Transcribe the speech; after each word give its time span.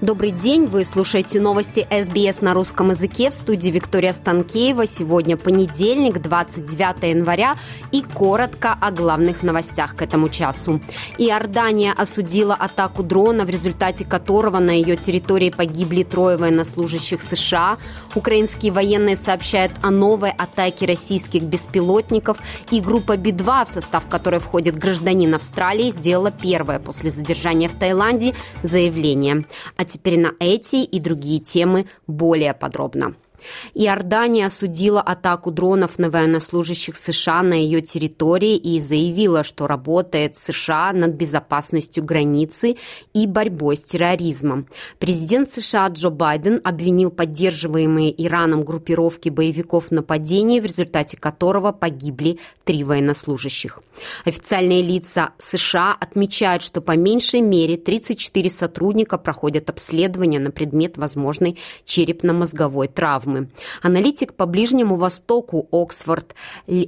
Добрый 0.00 0.30
день, 0.30 0.66
вы 0.66 0.84
слушаете 0.84 1.40
новости 1.40 1.84
СБС 1.90 2.40
на 2.40 2.54
русском 2.54 2.90
языке 2.90 3.30
в 3.30 3.34
студии 3.34 3.68
Виктория 3.68 4.12
Станкеева. 4.12 4.86
Сегодня 4.86 5.36
понедельник, 5.36 6.22
29 6.22 7.02
января 7.02 7.56
и 7.90 8.02
коротко 8.02 8.78
о 8.80 8.92
главных 8.92 9.42
новостях 9.42 9.96
к 9.96 10.02
этому 10.02 10.28
часу. 10.28 10.80
Иордания 11.18 11.92
осудила 11.92 12.54
атаку 12.54 13.02
дрона, 13.02 13.44
в 13.44 13.50
результате 13.50 14.04
которого 14.04 14.60
на 14.60 14.70
ее 14.70 14.96
территории 14.96 15.50
погибли 15.50 16.04
трое 16.04 16.36
военнослужащих 16.36 17.20
США. 17.20 17.76
Украинские 18.14 18.70
военные 18.70 19.16
сообщают 19.16 19.72
о 19.82 19.90
новой 19.90 20.30
атаке 20.30 20.86
российских 20.86 21.42
беспилотников 21.42 22.38
и 22.70 22.80
группа 22.80 23.16
Би-2, 23.16 23.68
в 23.68 23.74
состав 23.74 24.06
которой 24.06 24.38
входит 24.38 24.78
гражданин 24.78 25.34
Австралии, 25.34 25.90
сделала 25.90 26.30
первое 26.30 26.78
после 26.78 27.10
задержания 27.10 27.68
в 27.68 27.74
Таиланде 27.74 28.36
заявление. 28.62 29.44
А 29.76 29.87
теперь 29.88 30.20
на 30.20 30.32
эти 30.38 30.76
и 30.76 31.00
другие 31.00 31.40
темы 31.40 31.86
более 32.06 32.54
подробно. 32.54 33.16
Иордания 33.74 34.46
осудила 34.46 35.00
атаку 35.00 35.50
дронов 35.50 35.98
на 35.98 36.10
военнослужащих 36.10 36.96
США 36.96 37.42
на 37.42 37.54
ее 37.54 37.80
территории 37.80 38.56
и 38.56 38.80
заявила, 38.80 39.44
что 39.44 39.66
работает 39.66 40.36
США 40.36 40.92
над 40.92 41.14
безопасностью 41.14 42.04
границы 42.04 42.76
и 43.14 43.26
борьбой 43.26 43.76
с 43.76 43.82
терроризмом. 43.82 44.66
Президент 44.98 45.50
США 45.50 45.88
Джо 45.88 46.10
Байден 46.10 46.60
обвинил 46.64 47.10
поддерживаемые 47.10 48.14
Ираном 48.26 48.64
группировки 48.64 49.28
боевиков 49.28 49.88
в 49.88 49.90
нападении, 49.92 50.60
в 50.60 50.64
результате 50.64 51.16
которого 51.16 51.72
погибли 51.72 52.38
три 52.64 52.84
военнослужащих. 52.84 53.80
Официальные 54.24 54.82
лица 54.82 55.30
США 55.38 55.96
отмечают, 55.98 56.62
что 56.62 56.80
по 56.80 56.96
меньшей 56.96 57.40
мере 57.40 57.76
34 57.76 58.50
сотрудника 58.50 59.18
проходят 59.18 59.70
обследование 59.70 60.40
на 60.40 60.50
предмет 60.50 60.96
возможной 60.98 61.58
черепно-мозговой 61.84 62.88
травмы 62.88 63.27
травмы. 63.28 63.48
Аналитик 63.82 64.34
по 64.34 64.46
Ближнему 64.46 64.96
Востоку 64.96 65.68
Оксфорд 65.70 66.34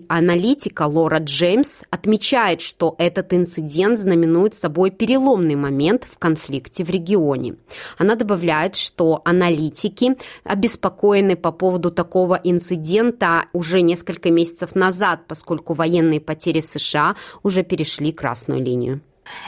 аналитика 0.08 0.86
Лора 0.86 1.19
Джеймс 1.19 1.83
отмечает, 1.91 2.60
что 2.60 2.94
этот 2.98 3.33
инцидент 3.33 3.98
знаменует 3.98 4.55
собой 4.55 4.91
переломный 4.91 5.55
момент 5.55 6.05
в 6.11 6.18
конфликте 6.18 6.84
в 6.84 6.91
регионе. 6.91 7.56
Она 7.98 8.14
добавляет, 8.14 8.77
что 8.77 9.20
аналитики 9.24 10.16
обеспокоены 10.44 11.36
по 11.36 11.52
поводу 11.52 11.91
такого 11.91 12.41
инцидента 12.42 13.46
уже 13.52 13.83
несколько 13.83 14.30
месяцев 14.30 14.74
назад, 14.74 15.20
поскольку 15.28 15.74
военные 15.74 16.20
потери 16.20 16.61
США 16.61 17.16
уже 17.42 17.62
перешли 17.62 18.12
красную 18.12 18.62
линию. 18.62 19.00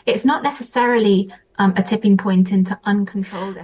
It's 0.06 0.24
not 0.24 0.42
necessarily 0.44 1.30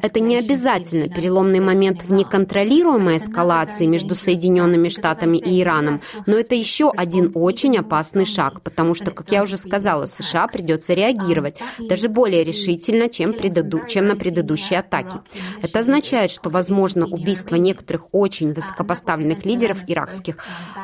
Это 0.02 0.20
не 0.20 0.36
обязательно 0.36 1.08
переломный 1.08 1.60
момент 1.60 2.04
в 2.04 2.12
неконтролируемой 2.12 3.16
эскалации 3.16 3.86
между 3.86 4.14
Соединенными 4.14 4.88
Штатами 4.88 5.38
и 5.38 5.60
Ираном, 5.60 6.00
но 6.26 6.36
это 6.36 6.54
еще 6.54 6.90
один 6.90 7.32
очень 7.34 7.76
опасный 7.76 8.24
шаг, 8.24 8.60
потому 8.62 8.94
что, 8.94 9.10
как 9.10 9.30
я 9.32 9.42
уже 9.42 9.56
сказала, 9.56 10.06
США 10.06 10.46
придется 10.48 10.94
реагировать 10.94 11.58
даже 11.78 12.08
более 12.08 12.44
решительно, 12.44 13.08
чем, 13.08 13.32
предаду, 13.32 13.80
чем 13.86 14.06
на 14.06 14.16
предыдущие 14.16 14.80
атаки. 14.80 15.18
Это 15.62 15.80
означает, 15.80 16.30
что 16.30 16.50
возможно 16.50 17.06
убийство 17.06 17.56
некоторых 17.56 18.08
очень 18.12 18.52
высокопоставленных 18.52 19.44
лидеров 19.44 19.78
иракских 19.86 20.36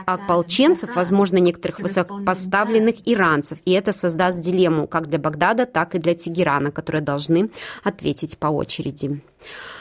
ополченцев, 0.06 0.96
возможно, 0.96 1.36
некоторых 1.36 1.80
высокопоставленных 1.80 2.96
иранцев, 3.04 3.58
и 3.64 3.72
это 3.72 3.92
создаст 3.92 4.40
дилемму 4.40 4.86
как 4.86 5.08
для 5.08 5.18
Багдада, 5.18 5.66
так 5.66 5.94
и 5.94 5.98
для 5.98 6.14
Тегерана, 6.14 6.70
который 6.70 6.93
которые 6.94 7.04
должны 7.04 7.50
ответить 7.82 8.38
по 8.38 8.48
очереди. 8.48 9.20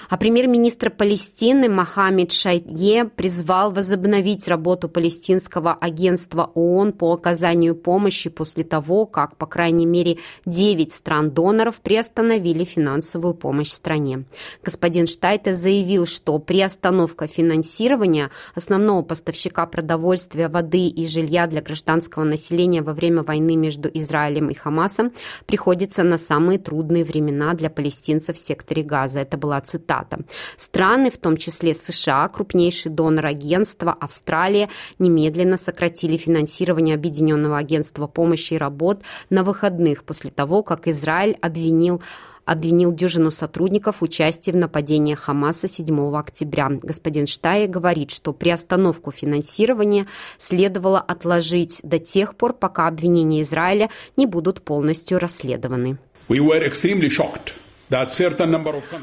А 0.09 0.17
премьер-министр 0.17 0.89
Палестины 0.89 1.69
Мохаммед 1.69 2.31
Шайе 2.31 3.05
призвал 3.05 3.71
возобновить 3.71 4.47
работу 4.47 4.89
палестинского 4.89 5.73
агентства 5.73 6.51
ООН 6.53 6.93
по 6.93 7.13
оказанию 7.13 7.75
помощи 7.75 8.29
после 8.29 8.63
того, 8.63 9.05
как, 9.05 9.37
по 9.37 9.45
крайней 9.45 9.85
мере, 9.85 10.17
9 10.45 10.91
стран-доноров 10.91 11.79
приостановили 11.79 12.63
финансовую 12.63 13.33
помощь 13.33 13.69
стране. 13.69 14.25
Господин 14.63 15.07
Штайте 15.07 15.53
заявил, 15.53 16.05
что 16.05 16.37
приостановка 16.39 17.27
финансирования 17.27 18.29
основного 18.55 19.01
поставщика 19.03 19.65
продовольствия, 19.65 20.49
воды 20.49 20.87
и 20.87 21.07
жилья 21.07 21.47
для 21.47 21.61
гражданского 21.61 22.23
населения 22.23 22.81
во 22.81 22.93
время 22.93 23.23
войны 23.23 23.55
между 23.55 23.89
Израилем 23.93 24.49
и 24.49 24.53
Хамасом 24.53 25.13
приходится 25.45 26.03
на 26.03 26.17
самые 26.17 26.59
трудные 26.59 27.03
времена 27.03 27.53
для 27.53 27.69
палестинцев 27.69 28.35
в 28.35 28.39
секторе 28.39 28.83
Газа. 28.83 29.19
Это 29.21 29.37
была 29.37 29.61
цитата 29.61 29.92
цитата. 29.93 30.19
Страны, 30.57 31.09
в 31.09 31.17
том 31.17 31.37
числе 31.37 31.73
США, 31.73 32.27
крупнейший 32.27 32.91
донор 32.91 33.25
агентства, 33.25 33.95
Австралия, 33.99 34.69
немедленно 34.99 35.57
сократили 35.57 36.17
финансирование 36.17 36.95
Объединенного 36.95 37.57
агентства 37.57 38.07
помощи 38.07 38.55
и 38.55 38.57
работ 38.57 39.01
на 39.29 39.43
выходных 39.43 40.03
после 40.03 40.29
того, 40.31 40.63
как 40.63 40.87
Израиль 40.87 41.37
обвинил 41.41 42.01
обвинил 42.45 42.91
дюжину 42.91 43.31
сотрудников 43.31 44.01
в 44.01 44.03
участии 44.03 44.51
в 44.51 44.57
нападении 44.57 45.15
Хамаса 45.15 45.69
7 45.69 46.13
октября. 46.13 46.67
Господин 46.83 47.25
Штайе 47.25 47.67
говорит, 47.67 48.11
что 48.11 48.33
приостановку 48.33 49.11
финансирования 49.11 50.07
следовало 50.37 50.99
отложить 50.99 51.79
до 51.83 51.99
тех 51.99 52.35
пор, 52.35 52.51
пока 52.51 52.87
обвинения 52.87 53.43
Израиля 53.43 53.89
не 54.17 54.25
будут 54.25 54.61
полностью 54.61 55.19
расследованы. 55.19 55.97
We 56.27 56.39
were 56.39 56.61
extremely 56.61 57.07
shocked 57.07 57.53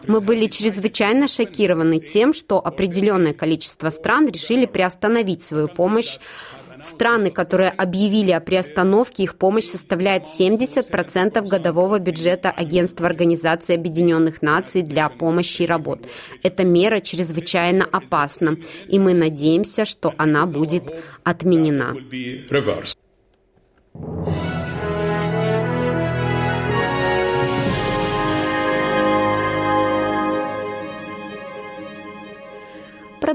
мы 0.07 0.21
были 0.21 0.47
чрезвычайно 0.47 1.29
шокированы 1.29 2.01
тем, 2.01 2.33
что 2.33 2.59
определенное 2.65 3.33
количество 3.33 3.91
стран 3.91 4.29
решили 4.29 4.67
приостановить 4.67 5.43
свою 5.43 5.69
помощь 5.69 6.19
Страны, 6.83 7.31
которые 7.31 7.71
объявили 7.71 8.31
о 8.31 8.41
приостановке, 8.41 9.25
их 9.25 9.37
помощь 9.37 9.67
составляет 9.67 10.25
70% 10.25 11.47
годового 11.47 11.99
бюджета 11.99 12.51
Агентства 12.51 13.07
Организации 13.07 13.75
Объединенных 13.75 14.43
Наций 14.43 14.83
для 14.83 15.09
помощи 15.09 15.63
и 15.63 15.67
работ. 15.67 16.07
Эта 16.43 16.65
мера 16.65 17.01
чрезвычайно 17.01 17.85
опасна, 17.85 18.57
и 18.89 18.99
мы 18.99 19.15
надеемся, 19.15 19.85
что 19.85 20.15
она 20.17 20.47
будет 20.47 20.85
отменена. 21.23 21.95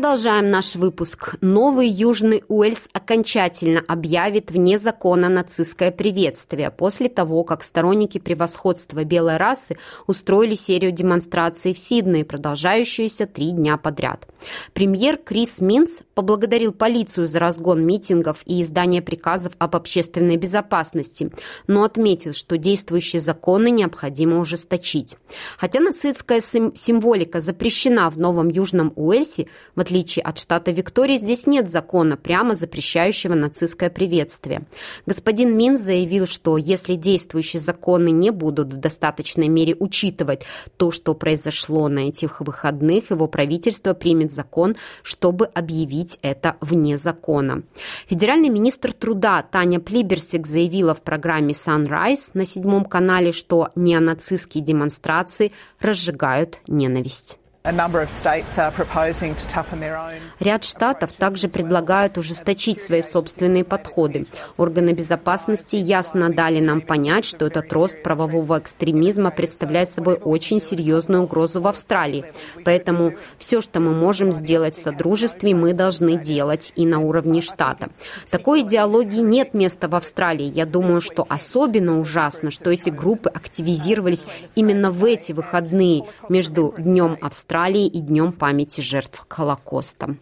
Продолжаем 0.05 0.51
наш 0.51 0.75
выпуск. 0.75 1.35
Новый 1.41 1.87
Южный 1.87 2.43
Уэльс 2.47 2.89
окончательно 2.93 3.83
объявит 3.87 4.51
вне 4.51 4.77
закона 4.77 5.29
нацистское 5.29 5.89
приветствие 5.89 6.69
после 6.69 7.09
того, 7.09 7.43
как 7.43 7.63
сторонники 7.63 8.19
превосходства 8.19 9.03
белой 9.03 9.37
расы 9.37 9.77
устроили 10.05 10.53
серию 10.53 10.91
демонстраций 10.91 11.73
в 11.73 11.79
Сиднее, 11.79 12.23
продолжающуюся 12.23 13.25
три 13.25 13.49
дня 13.49 13.77
подряд. 13.77 14.27
Премьер 14.73 15.17
Крис 15.17 15.59
Минц 15.59 16.01
поблагодарил 16.13 16.71
полицию 16.71 17.25
за 17.25 17.39
разгон 17.39 17.83
митингов 17.83 18.43
и 18.45 18.61
издание 18.61 19.01
приказов 19.01 19.53
об 19.57 19.75
общественной 19.75 20.37
безопасности, 20.37 21.31
но 21.65 21.83
отметил, 21.83 22.33
что 22.33 22.59
действующие 22.59 23.19
законы 23.19 23.71
необходимо 23.71 24.39
ужесточить. 24.39 25.17
Хотя 25.57 25.79
нацистская 25.79 26.41
символика 26.41 27.41
запрещена 27.41 28.11
в 28.11 28.19
Новом 28.19 28.49
Южном 28.49 28.93
Уэльсе, 28.95 29.47
в 29.73 29.79
отличие 29.79 29.94
от 30.23 30.39
штата 30.39 30.71
Виктория, 30.71 31.17
здесь 31.17 31.47
нет 31.47 31.69
закона, 31.69 32.17
прямо 32.17 32.53
запрещающего 32.55 33.33
нацистское 33.33 33.89
приветствие. 33.89 34.65
Господин 35.05 35.55
Мин 35.55 35.77
заявил, 35.77 36.25
что 36.25 36.57
если 36.57 36.95
действующие 36.95 37.59
законы 37.59 38.09
не 38.09 38.31
будут 38.31 38.73
в 38.73 38.77
достаточной 38.77 39.47
мере 39.47 39.75
учитывать 39.79 40.41
то, 40.77 40.91
что 40.91 41.13
произошло 41.13 41.87
на 41.87 42.09
этих 42.09 42.41
выходных, 42.41 43.11
его 43.11 43.27
правительство 43.27 43.93
примет 43.93 44.31
закон, 44.31 44.75
чтобы 45.01 45.45
объявить 45.45 46.19
это 46.21 46.57
вне 46.59 46.97
закона. 46.97 47.63
Федеральный 48.07 48.49
министр 48.49 48.91
труда 48.91 49.41
Таня 49.43 49.79
Плиберсик 49.79 50.45
заявила 50.45 50.93
в 50.93 51.01
программе 51.01 51.53
Sunrise 51.53 52.31
на 52.33 52.43
седьмом 52.45 52.85
канале, 52.85 53.31
что 53.31 53.69
неонацистские 53.75 54.63
демонстрации 54.63 55.51
разжигают 55.79 56.59
ненависть. 56.67 57.37
Ряд 60.39 60.63
штатов 60.63 61.11
также 61.13 61.47
предлагают 61.47 62.15
ужесточить 62.15 62.79
свои 62.79 63.01
собственные 63.01 63.63
подходы. 63.63 64.27
Органы 64.57 64.93
безопасности 64.93 65.75
ясно 65.75 66.29
дали 66.29 66.61
нам 66.61 66.79
понять, 66.79 67.25
что 67.25 67.47
этот 67.47 67.73
рост 67.73 68.03
правового 68.03 68.59
экстремизма 68.59 69.31
представляет 69.31 69.89
собой 69.89 70.13
очень 70.13 70.61
серьезную 70.61 71.23
угрозу 71.23 71.59
в 71.59 71.65
Австралии. 71.65 72.25
Поэтому 72.63 73.13
все, 73.39 73.61
что 73.61 73.79
мы 73.79 73.95
можем 73.95 74.31
сделать 74.31 74.75
в 74.75 74.81
Содружестве, 74.81 75.55
мы 75.55 75.73
должны 75.73 76.21
делать 76.21 76.71
и 76.75 76.85
на 76.85 76.99
уровне 76.99 77.41
штата. 77.41 77.89
Такой 78.29 78.61
идеологии 78.61 79.21
нет 79.21 79.55
места 79.55 79.87
в 79.87 79.95
Австралии. 79.95 80.45
Я 80.45 80.67
думаю, 80.67 81.01
что 81.01 81.25
особенно 81.27 81.99
ужасно, 81.99 82.51
что 82.51 82.69
эти 82.69 82.91
группы 82.91 83.29
активизировались 83.29 84.25
именно 84.53 84.91
в 84.91 85.03
эти 85.03 85.31
выходные 85.31 86.03
между 86.29 86.75
Днем 86.77 87.17
Австралии 87.21 87.54
Австралии 87.55 87.87
и 87.87 88.01
Днем 88.01 88.33
памяти 88.33 88.81
жертв 88.81 89.25
Холокоста. 89.29 90.17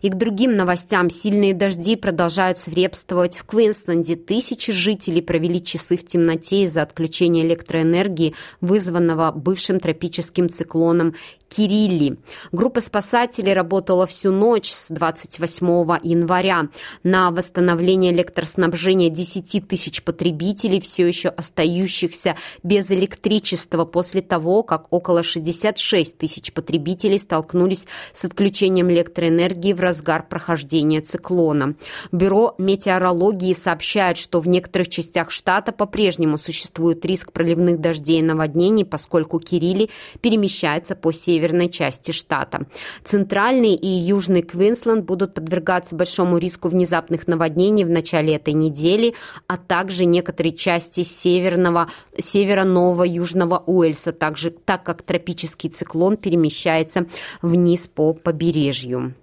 И 0.00 0.08
к 0.08 0.14
другим 0.14 0.56
новостям. 0.56 1.10
Сильные 1.10 1.52
дожди 1.52 1.94
продолжают 1.94 2.56
свирепствовать 2.56 3.36
в 3.36 3.44
Квинсленде. 3.44 4.16
Тысячи 4.16 4.72
жителей 4.72 5.20
провели 5.20 5.62
часы 5.62 5.98
в 5.98 6.06
темноте 6.06 6.62
из-за 6.62 6.80
отключения 6.80 7.42
электроэнергии, 7.42 8.34
вызванного 8.62 9.30
бывшим 9.32 9.78
тропическим 9.78 10.48
циклоном 10.48 11.14
Кирилли. 11.54 12.16
Группа 12.50 12.80
спасателей 12.80 13.52
работала 13.52 14.06
всю 14.06 14.32
ночь 14.32 14.72
с 14.72 14.88
28 14.88 15.66
января 16.02 16.68
на 17.04 17.30
восстановление 17.30 18.12
электроснабжения 18.12 19.08
10 19.08 19.68
тысяч 19.68 20.02
потребителей, 20.02 20.80
все 20.80 21.06
еще 21.06 21.28
остающихся 21.28 22.36
без 22.64 22.90
электричества 22.90 23.84
после 23.84 24.20
того, 24.20 24.64
как 24.64 24.92
около 24.92 25.22
66 25.22 26.18
тысяч 26.18 26.52
потребителей 26.52 27.18
столкнулись 27.18 27.86
с 28.12 28.24
отключением 28.24 28.90
электроэнергии 28.90 29.74
в 29.74 29.80
разгар 29.80 30.26
прохождения 30.26 31.02
циклона. 31.02 31.76
Бюро 32.10 32.56
метеорологии 32.58 33.52
сообщает, 33.52 34.16
что 34.16 34.40
в 34.40 34.48
некоторых 34.48 34.88
частях 34.88 35.30
штата 35.30 35.70
по-прежнему 35.70 36.36
существует 36.36 37.04
риск 37.04 37.30
проливных 37.30 37.80
дождей 37.80 38.18
и 38.18 38.22
наводнений, 38.22 38.84
поскольку 38.84 39.38
Кирилли 39.38 39.90
перемещается 40.20 40.96
по 40.96 41.12
северу 41.12 41.43
северной 41.44 41.68
части 41.68 42.10
штата. 42.12 42.66
Центральный 43.04 43.74
и 43.74 43.86
южный 43.86 44.42
Квинсленд 44.42 45.04
будут 45.04 45.34
подвергаться 45.34 45.94
большому 45.94 46.38
риску 46.38 46.68
внезапных 46.68 47.26
наводнений 47.28 47.84
в 47.84 47.90
начале 47.90 48.36
этой 48.36 48.54
недели, 48.54 49.14
а 49.46 49.58
также 49.58 50.06
некоторые 50.06 50.52
части 50.52 51.02
северного, 51.02 51.88
севера 52.18 52.64
Нового 52.64 53.04
Южного 53.04 53.62
Уэльса, 53.66 54.12
также, 54.12 54.50
так 54.50 54.84
как 54.84 55.02
тропический 55.02 55.68
циклон 55.68 56.16
перемещается 56.16 57.06
вниз 57.42 57.88
по 57.88 58.14
побережью. 58.14 59.14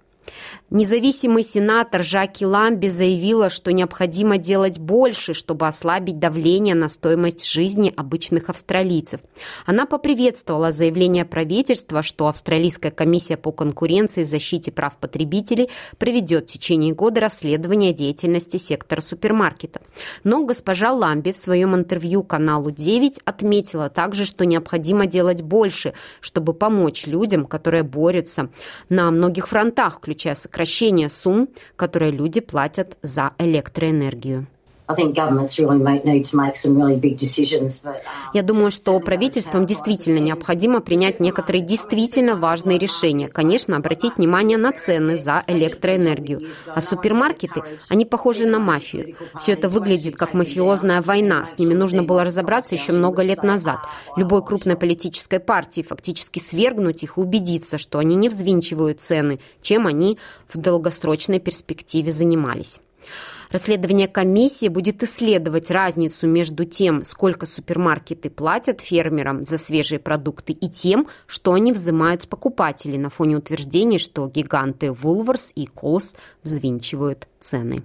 Независимый 0.70 1.42
сенатор 1.42 2.02
Жаки 2.02 2.46
Ламби 2.46 2.86
заявила, 2.86 3.50
что 3.50 3.72
необходимо 3.72 4.38
делать 4.38 4.78
больше, 4.78 5.34
чтобы 5.34 5.66
ослабить 5.66 6.18
давление 6.18 6.74
на 6.74 6.88
стоимость 6.88 7.46
жизни 7.46 7.92
обычных 7.94 8.48
австралийцев. 8.48 9.20
Она 9.66 9.84
поприветствовала 9.84 10.72
заявление 10.72 11.26
правительства, 11.26 12.02
что 12.02 12.28
Австралийская 12.28 12.90
комиссия 12.90 13.36
по 13.36 13.52
конкуренции 13.52 14.22
и 14.22 14.24
защите 14.24 14.72
прав 14.72 14.96
потребителей 14.96 15.68
проведет 15.98 16.48
в 16.48 16.52
течение 16.52 16.94
года 16.94 17.20
расследование 17.20 17.92
деятельности 17.92 18.56
сектора 18.56 19.02
супермаркетов. 19.02 19.82
Но 20.24 20.44
госпожа 20.44 20.92
Ламби 20.92 21.32
в 21.32 21.36
своем 21.36 21.74
интервью 21.74 22.22
каналу 22.22 22.70
9 22.70 23.20
отметила 23.26 23.90
также, 23.90 24.24
что 24.24 24.46
необходимо 24.46 25.06
делать 25.06 25.42
больше, 25.42 25.92
чтобы 26.20 26.54
помочь 26.54 27.06
людям, 27.06 27.44
которые 27.44 27.82
борются 27.82 28.48
на 28.88 29.10
многих 29.10 29.48
фронтах, 29.48 30.00
включая 30.12 30.34
сокращение 30.34 31.08
сумм, 31.08 31.48
которые 31.74 32.10
люди 32.12 32.40
платят 32.40 32.98
за 33.00 33.32
электроэнергию. 33.38 34.46
Я 38.34 38.42
думаю, 38.42 38.70
что 38.70 38.98
правительствам 39.00 39.66
действительно 39.66 40.18
необходимо 40.18 40.80
принять 40.80 41.20
некоторые 41.20 41.62
действительно 41.62 42.36
важные 42.36 42.78
решения. 42.78 43.28
Конечно, 43.28 43.76
обратить 43.76 44.16
внимание 44.16 44.58
на 44.58 44.72
цены 44.72 45.16
за 45.16 45.44
электроэнергию. 45.46 46.48
А 46.66 46.80
супермаркеты, 46.80 47.62
они 47.88 48.04
похожи 48.04 48.46
на 48.46 48.58
мафию. 48.58 49.16
Все 49.40 49.52
это 49.52 49.68
выглядит 49.68 50.16
как 50.16 50.34
мафиозная 50.34 51.02
война. 51.02 51.46
С 51.46 51.58
ними 51.58 51.74
нужно 51.74 52.02
было 52.02 52.24
разобраться 52.24 52.74
еще 52.74 52.92
много 52.92 53.22
лет 53.22 53.42
назад. 53.42 53.80
Любой 54.16 54.44
крупной 54.44 54.76
политической 54.76 55.40
партии 55.40 55.82
фактически 55.82 56.38
свергнуть 56.38 57.02
их, 57.02 57.18
убедиться, 57.18 57.78
что 57.78 57.98
они 57.98 58.16
не 58.16 58.28
взвинчивают 58.28 59.00
цены, 59.00 59.40
чем 59.60 59.86
они 59.86 60.18
в 60.52 60.58
долгосрочной 60.58 61.40
перспективе 61.40 62.10
занимались. 62.10 62.80
Расследование 63.52 64.08
комиссии 64.08 64.68
будет 64.68 65.02
исследовать 65.02 65.70
разницу 65.70 66.26
между 66.26 66.64
тем, 66.64 67.04
сколько 67.04 67.44
супермаркеты 67.44 68.30
платят 68.30 68.80
фермерам 68.80 69.44
за 69.44 69.58
свежие 69.58 69.98
продукты, 69.98 70.54
и 70.54 70.70
тем, 70.70 71.06
что 71.26 71.52
они 71.52 71.72
взимают 71.72 72.22
с 72.22 72.26
покупателей 72.26 72.96
на 72.96 73.10
фоне 73.10 73.36
утверждений, 73.36 73.98
что 73.98 74.26
гиганты 74.26 74.86
Woolworths 74.86 75.52
и 75.54 75.66
Coles 75.66 76.16
взвинчивают 76.42 77.28
цены. 77.40 77.82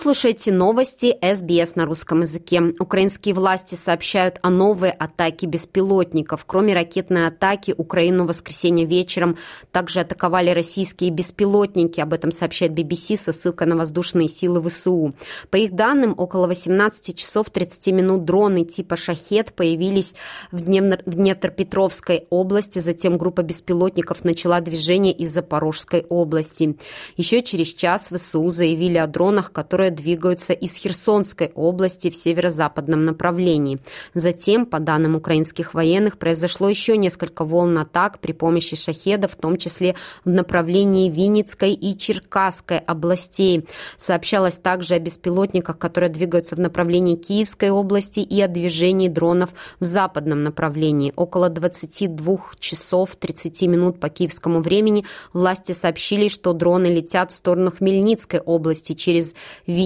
Слушаете 0.00 0.50
новости 0.50 1.14
СБС 1.20 1.76
на 1.76 1.84
русском 1.84 2.22
языке. 2.22 2.62
Украинские 2.78 3.34
власти 3.34 3.74
сообщают 3.74 4.38
о 4.40 4.48
новой 4.48 4.88
атаке 4.90 5.46
беспилотников. 5.46 6.46
Кроме 6.46 6.72
ракетной 6.72 7.26
атаки, 7.26 7.74
Украину 7.76 8.24
в 8.24 8.28
воскресенье 8.28 8.86
вечером 8.86 9.36
также 9.72 10.00
атаковали 10.00 10.50
российские 10.50 11.10
беспилотники. 11.10 12.00
Об 12.00 12.14
этом 12.14 12.30
сообщает 12.30 12.72
BBC 12.72 13.18
со 13.18 13.34
ссылкой 13.34 13.66
на 13.66 13.76
воздушные 13.76 14.30
силы 14.30 14.66
ВСУ. 14.70 15.14
По 15.50 15.56
их 15.56 15.72
данным, 15.72 16.14
около 16.16 16.46
18 16.46 17.14
часов 17.14 17.50
30 17.50 17.88
минут 17.88 18.24
дроны 18.24 18.64
типа 18.64 18.96
«Шахет» 18.96 19.52
появились 19.52 20.14
в 20.50 20.62
Днепропетровской 20.62 22.26
области. 22.30 22.78
Затем 22.78 23.18
группа 23.18 23.42
беспилотников 23.42 24.24
начала 24.24 24.62
движение 24.62 25.12
из 25.12 25.30
Запорожской 25.30 26.06
области. 26.08 26.78
Еще 27.18 27.42
через 27.42 27.74
час 27.74 28.08
ВСУ 28.10 28.48
заявили 28.48 28.96
о 28.96 29.06
дронах, 29.06 29.52
которые 29.52 29.89
которые 29.90 30.10
двигаются 30.10 30.52
из 30.52 30.76
Херсонской 30.76 31.50
области 31.54 32.10
в 32.10 32.16
северо-западном 32.16 33.04
направлении. 33.04 33.78
Затем, 34.14 34.66
по 34.66 34.78
данным 34.78 35.16
украинских 35.16 35.74
военных, 35.74 36.18
произошло 36.18 36.68
еще 36.68 36.96
несколько 36.96 37.44
волн 37.44 37.78
атак 37.78 38.18
при 38.20 38.32
помощи 38.32 38.76
шахеда, 38.76 39.28
в 39.28 39.36
том 39.36 39.56
числе 39.56 39.94
в 40.24 40.30
направлении 40.30 41.10
Винницкой 41.10 41.72
и 41.72 41.96
Черкасской 41.96 42.78
областей. 42.78 43.64
Сообщалось 43.96 44.58
также 44.58 44.94
о 44.94 44.98
беспилотниках, 44.98 45.78
которые 45.78 46.10
двигаются 46.10 46.56
в 46.56 46.60
направлении 46.60 47.16
Киевской 47.16 47.70
области 47.70 48.20
и 48.20 48.40
о 48.42 48.48
движении 48.48 49.08
дронов 49.08 49.50
в 49.80 49.84
западном 49.84 50.42
направлении. 50.42 51.12
Около 51.16 51.48
22 51.48 52.38
часов 52.58 53.16
30 53.16 53.62
минут 53.62 54.00
по 54.00 54.08
киевскому 54.08 54.60
времени 54.60 55.04
власти 55.32 55.72
сообщили, 55.72 56.28
что 56.28 56.52
дроны 56.52 56.86
летят 56.86 57.30
в 57.30 57.34
сторону 57.34 57.70
Хмельницкой 57.70 58.40
области 58.40 58.92
через 58.92 59.34
Винницкую 59.66 59.79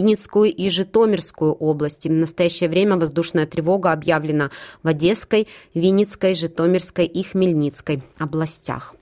и 0.50 0.70
Житомирскую 0.70 1.52
области. 1.52 2.08
В 2.08 2.12
настоящее 2.12 2.68
время 2.68 2.96
воздушная 2.96 3.46
тревога 3.46 3.92
объявлена 3.92 4.50
в 4.82 4.88
Одесской, 4.88 5.48
Винницкой, 5.74 6.34
Житомирской 6.34 7.06
и 7.06 7.22
Хмельницкой 7.22 8.02
областях. 8.18 8.94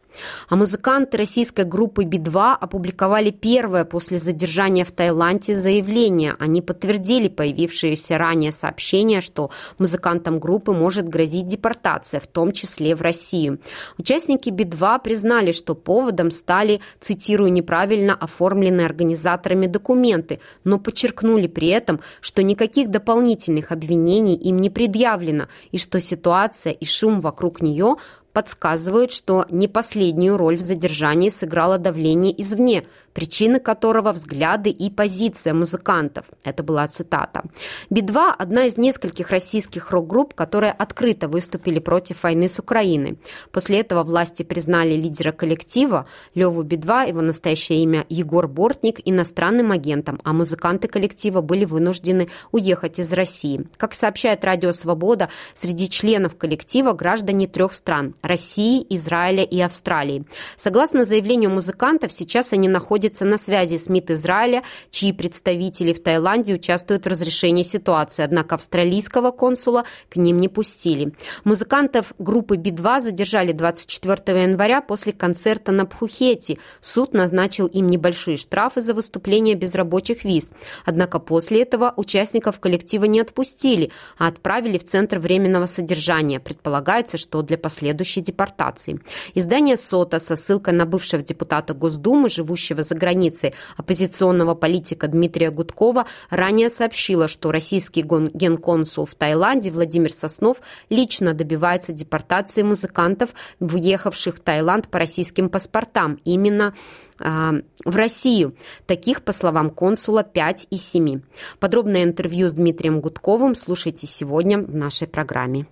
А 0.48 0.56
музыканты 0.56 1.16
российской 1.16 1.64
группы 1.64 2.04
Би-2 2.04 2.56
опубликовали 2.60 3.30
первое 3.30 3.84
после 3.84 4.18
задержания 4.18 4.84
в 4.84 4.92
Таиланде 4.92 5.54
заявление. 5.54 6.36
Они 6.38 6.60
подтвердили 6.62 7.28
появившиеся 7.28 8.18
ранее 8.18 8.52
сообщения, 8.52 9.20
что 9.20 9.50
музыкантам 9.78 10.38
группы 10.38 10.72
может 10.72 11.08
грозить 11.08 11.46
депортация, 11.46 12.20
в 12.20 12.26
том 12.26 12.52
числе 12.52 12.94
в 12.94 13.02
Россию. 13.02 13.60
Участники 13.98 14.50
Би-2 14.50 15.02
признали, 15.02 15.52
что 15.52 15.74
поводом 15.74 16.30
стали, 16.30 16.80
цитирую, 17.00 17.52
неправильно 17.52 18.14
оформленные 18.14 18.86
организаторами 18.86 19.66
документы, 19.66 20.40
но 20.64 20.78
подчеркнули 20.78 21.46
при 21.46 21.68
этом, 21.68 22.00
что 22.20 22.42
никаких 22.42 22.90
дополнительных 22.90 23.72
обвинений 23.72 24.34
им 24.34 24.58
не 24.58 24.70
предъявлено 24.70 25.48
и 25.70 25.78
что 25.78 26.00
ситуация 26.00 26.72
и 26.72 26.84
шум 26.84 27.20
вокруг 27.20 27.62
нее 27.62 27.96
подсказывают, 28.32 29.12
что 29.12 29.46
не 29.50 29.68
последнюю 29.68 30.36
роль 30.36 30.56
в 30.56 30.60
задержании 30.60 31.28
сыграло 31.28 31.78
давление 31.78 32.40
извне, 32.40 32.84
причины 33.12 33.60
которого– 33.60 34.12
взгляды 34.12 34.70
и 34.70 34.90
позиция 34.90 35.54
музыкантов. 35.54 36.26
Это 36.44 36.62
была 36.62 36.86
цитата. 36.88 37.42
Би-2– 37.90 38.34
одна 38.38 38.64
из 38.64 38.76
нескольких 38.76 39.30
российских 39.30 39.90
рок-групп, 39.90 40.34
которые 40.34 40.72
открыто 40.72 41.28
выступили 41.28 41.78
против 41.78 42.22
войны 42.22 42.48
с 42.48 42.58
Украиной. 42.58 43.18
После 43.50 43.80
этого 43.80 44.02
власти 44.02 44.42
признали 44.42 44.94
лидера 44.94 45.32
коллектива 45.32 46.06
Леву 46.34 46.62
Би-2, 46.62 47.08
его 47.08 47.20
настоящее 47.20 47.82
имя 47.82 48.06
Егор 48.08 48.48
Бортник, 48.48 49.00
иностранным 49.04 49.72
агентом, 49.72 50.20
а 50.24 50.32
музыканты 50.32 50.88
коллектива 50.88 51.40
были 51.40 51.64
вынуждены 51.64 52.28
уехать 52.50 52.98
из 52.98 53.12
России. 53.12 53.66
Как 53.76 53.94
сообщает 53.94 54.44
Радио 54.44 54.72
Свобода, 54.72 55.28
среди 55.54 55.88
членов 55.88 56.36
коллектива 56.36 56.92
граждане 56.92 57.46
трех 57.46 57.72
стран– 57.72 58.14
России, 58.22 58.84
Израиля 58.90 59.42
и 59.42 59.60
Австралии. 59.60 60.24
Согласно 60.56 61.04
заявлению 61.04 61.50
музыкантов, 61.50 62.12
сейчас 62.12 62.52
они 62.52 62.68
находятся 62.68 63.01
на 63.24 63.38
связи 63.38 63.76
с 63.76 63.88
МИД 63.88 64.12
Израиля, 64.12 64.62
чьи 64.90 65.12
представители 65.12 65.92
в 65.92 66.02
Таиланде 66.02 66.54
участвуют 66.54 67.04
в 67.04 67.08
разрешении 67.08 67.62
ситуации, 67.62 68.22
однако 68.22 68.54
австралийского 68.54 69.30
консула 69.30 69.84
к 70.08 70.16
ним 70.16 70.40
не 70.40 70.48
пустили. 70.48 71.12
Музыкантов 71.44 72.12
группы 72.18 72.56
Би-2 72.56 73.00
задержали 73.00 73.52
24 73.52 74.42
января 74.42 74.80
после 74.80 75.12
концерта 75.12 75.72
на 75.72 75.86
Пхухете. 75.86 76.58
Суд 76.80 77.12
назначил 77.12 77.66
им 77.66 77.88
небольшие 77.88 78.36
штрафы 78.36 78.80
за 78.80 78.94
выступление 78.94 79.54
без 79.54 79.74
рабочих 79.74 80.24
виз. 80.24 80.50
Однако 80.84 81.18
после 81.18 81.62
этого 81.62 81.92
участников 81.96 82.60
коллектива 82.60 83.04
не 83.04 83.20
отпустили, 83.20 83.90
а 84.18 84.28
отправили 84.28 84.78
в 84.78 84.84
Центр 84.84 85.18
временного 85.18 85.66
содержания. 85.66 86.40
Предполагается, 86.40 87.18
что 87.18 87.42
для 87.42 87.58
последующей 87.58 88.20
депортации. 88.20 89.00
Издание 89.34 89.76
«Сота» 89.76 90.18
со 90.18 90.36
ссылкой 90.36 90.74
на 90.74 90.86
бывшего 90.86 91.22
депутата 91.22 91.74
Госдумы, 91.74 92.28
живущего 92.28 92.82
за 92.82 92.91
границей, 92.94 93.54
оппозиционного 93.76 94.54
политика 94.54 95.08
Дмитрия 95.08 95.50
Гудкова, 95.50 96.06
ранее 96.30 96.68
сообщило, 96.68 97.28
что 97.28 97.52
российский 97.52 98.02
генконсул 98.02 99.06
в 99.06 99.14
Таиланде 99.14 99.70
Владимир 99.70 100.12
Соснов 100.12 100.60
лично 100.88 101.34
добивается 101.34 101.92
депортации 101.92 102.62
музыкантов, 102.62 103.30
въехавших 103.60 104.36
в 104.36 104.40
Таиланд 104.40 104.88
по 104.88 104.98
российским 104.98 105.48
паспортам. 105.48 106.18
Именно 106.24 106.74
а, 107.18 107.52
в 107.84 107.96
Россию. 107.96 108.56
Таких, 108.86 109.22
по 109.22 109.32
словам 109.32 109.70
консула, 109.70 110.22
5 110.22 110.68
из 110.70 110.84
7. 110.84 111.20
Подробное 111.60 112.04
интервью 112.04 112.48
с 112.48 112.54
Дмитрием 112.54 113.00
Гудковым 113.00 113.54
слушайте 113.54 114.06
сегодня 114.06 114.58
в 114.58 114.74
нашей 114.74 115.06
программе. 115.06 115.66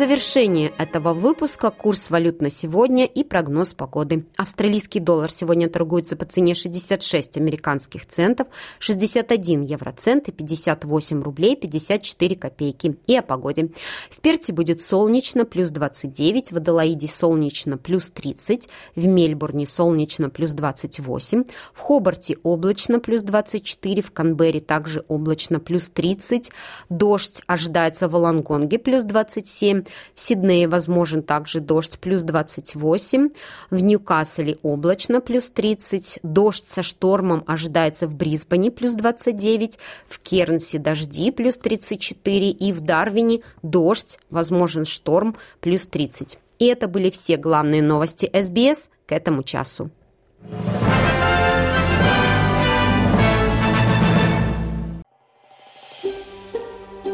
Завершение 0.00 0.72
этого 0.78 1.12
выпуска 1.12 1.70
курс 1.70 2.08
валют 2.08 2.40
на 2.40 2.48
сегодня 2.48 3.04
и 3.04 3.22
прогноз 3.22 3.74
погоды. 3.74 4.24
Австралийский 4.38 4.98
доллар 4.98 5.30
сегодня 5.30 5.68
торгуется 5.68 6.16
по 6.16 6.24
цене 6.24 6.54
66 6.54 7.36
американских 7.36 8.06
центов, 8.06 8.46
61 8.78 9.60
евроцент 9.60 10.28
и 10.28 10.32
58 10.32 11.22
рублей 11.22 11.54
54 11.54 12.34
копейки. 12.36 12.96
И 13.06 13.14
о 13.14 13.20
погоде. 13.20 13.72
В 14.08 14.22
Перте 14.22 14.54
будет 14.54 14.80
солнечно, 14.80 15.44
плюс 15.44 15.68
29, 15.68 16.52
в 16.52 16.56
Аделаиде 16.56 17.06
солнечно, 17.06 17.76
плюс 17.76 18.08
30, 18.08 18.70
в 18.96 19.06
Мельбурне 19.06 19.66
солнечно, 19.66 20.30
плюс 20.30 20.52
28, 20.52 21.44
в 21.74 21.78
Хобарте 21.78 22.38
облачно, 22.42 23.00
плюс 23.00 23.20
24, 23.20 24.00
в 24.00 24.12
Канберре 24.12 24.60
также 24.60 25.04
облачно, 25.08 25.60
плюс 25.60 25.90
30, 25.90 26.50
дождь 26.88 27.42
ожидается 27.46 28.08
в 28.08 28.12
Волонгонге, 28.12 28.78
плюс 28.78 29.04
27, 29.04 29.80
27. 29.80 29.89
В 30.14 30.20
Сиднее 30.20 30.68
возможен 30.68 31.22
также 31.22 31.60
дождь 31.60 31.98
плюс 31.98 32.22
28. 32.22 33.30
В 33.70 33.82
Ньюкасселе 33.82 34.58
облачно 34.62 35.20
плюс 35.20 35.50
30. 35.50 36.20
Дождь 36.22 36.68
со 36.68 36.82
штормом 36.82 37.44
ожидается 37.46 38.06
в 38.06 38.14
Брисбене 38.14 38.70
плюс 38.70 38.94
29. 38.94 39.78
В 40.08 40.18
Кернсе 40.20 40.78
дожди 40.78 41.30
плюс 41.30 41.56
34. 41.56 42.50
И 42.50 42.72
в 42.72 42.80
Дарвине 42.80 43.40
дождь, 43.62 44.18
возможен 44.30 44.84
шторм 44.84 45.36
плюс 45.60 45.86
30. 45.86 46.38
И 46.58 46.66
это 46.66 46.88
были 46.88 47.10
все 47.10 47.36
главные 47.36 47.82
новости 47.82 48.30
СБС 48.32 48.90
к 49.06 49.12
этому 49.12 49.42
часу. 49.42 49.90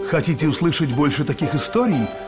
Хотите 0.08 0.46
услышать 0.46 0.94
больше 0.94 1.24
таких 1.24 1.54
историй? 1.54 2.06